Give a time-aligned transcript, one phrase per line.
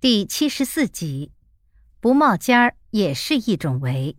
[0.00, 1.32] 第七十四集，
[1.98, 4.16] 不冒尖儿也是一种为。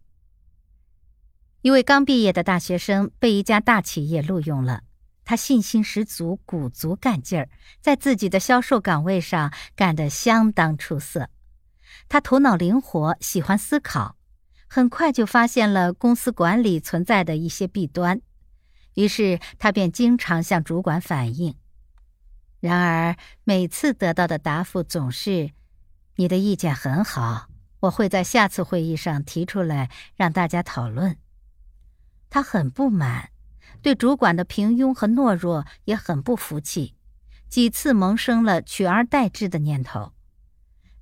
[1.61, 4.83] 一位刚毕业的大学生被一家大企业录用了，
[5.23, 11.29] 他信心十足，鼓足干劲儿，在自己的销售岗位上干得相当出色。
[12.09, 14.17] 他头脑灵活，喜欢思考，
[14.67, 18.21] 很快就发现了公司管理存在的一些弊端，
[18.95, 21.55] 于是他便经常向主管反映。
[22.59, 23.15] 然而，
[23.45, 25.51] 每次得到的答复总是。
[26.19, 27.47] 你的意见很好，
[27.79, 31.17] 我会在下次会议上提出来让大家讨论。
[32.29, 33.29] 他很不满，
[33.81, 36.93] 对主管的平庸和懦弱也很不服气，
[37.47, 40.11] 几次萌生了取而代之的念头。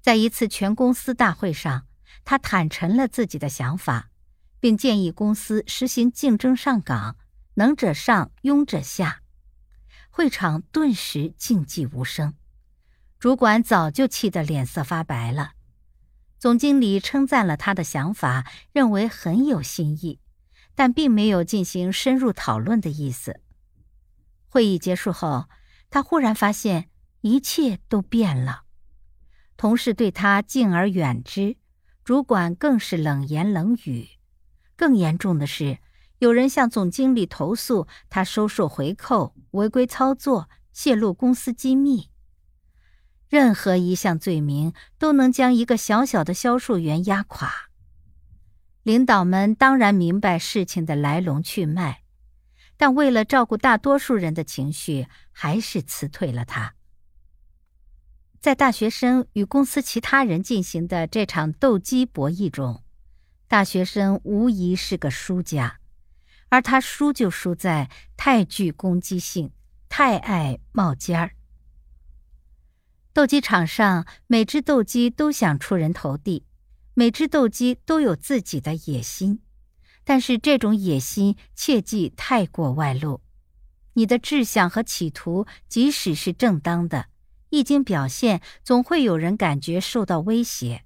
[0.01, 1.87] 在一次全公司大会上，
[2.23, 4.11] 他坦陈了自己的想法，
[4.59, 7.17] 并建议公司实行竞争上岗，
[7.55, 9.23] 能者上，庸者下。
[10.11, 12.35] 会场顿时静寂无声。
[13.19, 15.53] 主管早就气得脸色发白了，
[16.37, 20.19] 总经理称赞了他的想法，认为很有新意，
[20.75, 23.41] 但并没有进行深入讨论的意思。
[24.47, 25.49] 会议结束后，
[25.89, 28.61] 他忽然发现一切都变了，
[29.57, 31.57] 同事对他敬而远之，
[32.03, 34.09] 主管更是冷言冷语，
[34.75, 35.79] 更严重的是，
[36.19, 42.11] 有人向总经理投诉他收受回扣、违规操作、泄露公司机密。
[43.29, 47.69] 任何一项罪名都能将一个小小的销售员压垮。
[48.83, 52.03] 领导们当然明白事情的来龙去脉，
[52.77, 56.75] 但为了照顾大多数人的情绪，还是辞退了他。
[58.39, 62.81] 在大学生与公司其他人进行的这场斗鸡博弈中，
[63.49, 65.79] 大学生无疑是个输家，
[66.47, 69.51] 而他输就输在太具攻击性，
[69.89, 71.31] 太爱冒尖儿。
[73.17, 76.45] 斗鸡场上，每只斗鸡都想出人头地，
[76.93, 79.39] 每只斗鸡都有自己的野心，
[80.03, 83.21] 但是这种野心切忌太过外露。
[83.93, 87.07] 你的志向和企图，即使是正当的，
[87.49, 90.83] 一经表现，总会有人感觉受到威胁，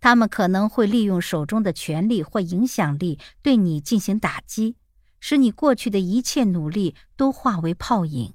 [0.00, 4.74] 他们可能会利用手中的权力或影响力对你进行打击，
[5.20, 8.34] 使你过去的一切努力都化为泡影。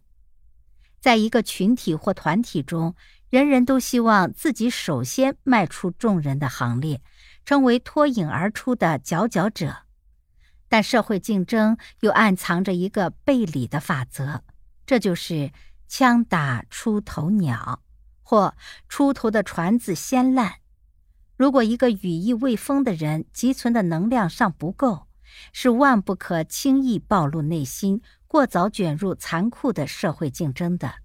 [0.99, 2.95] 在一个群体或团体中。
[3.29, 7.01] 人人都希望自己首先迈出众人的行列，
[7.43, 9.79] 成为脱颖而出的佼佼者。
[10.69, 14.43] 但社会竞争又暗藏着一个背理的法则，
[14.85, 15.51] 这就是
[15.89, 17.81] “枪打出头鸟”
[18.23, 18.55] 或
[18.87, 20.55] “出头的船子先烂”。
[21.35, 25.07] 如果一个羽翼未丰的人积存的能量尚不够，
[25.51, 30.95] 是万不可轻易暴露内心，过早卷入残酷的社会竞争的。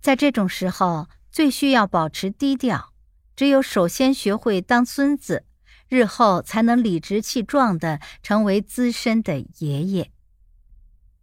[0.00, 1.08] 在这种时候。
[1.34, 2.92] 最需要保持低调，
[3.34, 5.44] 只有首先学会当孙子，
[5.88, 10.12] 日后才能理直气壮地成为资深的爷爷。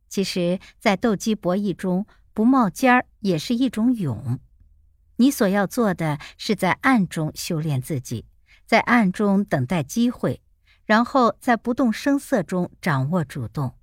[0.09, 4.37] 其实，在斗鸡博弈中，不冒尖儿也是一种勇。
[5.15, 8.25] 你所要做的是在暗中修炼自己，
[8.65, 10.41] 在暗中等待机会，
[10.83, 13.75] 然后在不动声色中掌握主动。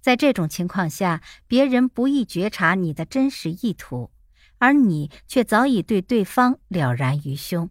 [0.00, 4.10] 在这种情况下，别人不易觉察你的真实意图。
[4.60, 7.70] 而你却早已对对方了然于胸，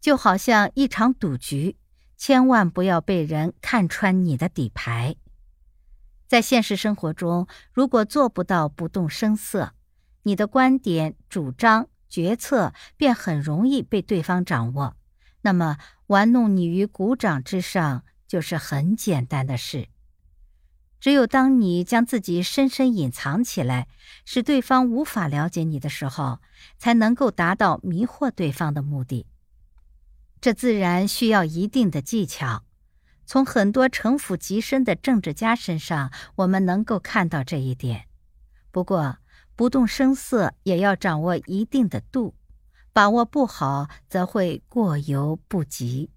[0.00, 1.76] 就好像一场赌局，
[2.16, 5.16] 千万不要被人看穿你的底牌。
[6.26, 9.72] 在现实生活中，如果做不到不动声色，
[10.24, 14.94] 你的观点、主张、决策便很容易被对方掌握，
[15.40, 15.78] 那么
[16.08, 19.88] 玩弄你于股掌之上就是很简单的事。
[21.00, 23.86] 只有当你将自己深深隐藏起来，
[24.24, 26.40] 使对方无法了解你的时候，
[26.76, 29.26] 才能够达到迷惑对方的目的。
[30.40, 32.64] 这自然需要一定的技巧。
[33.26, 38.06] 从很多城府极深的政治家身上，我们能够看到这一点。
[38.70, 39.18] 不过，
[39.54, 42.34] 不动声色也要掌握一定的度，
[42.92, 46.10] 把握不好，则会过犹不及。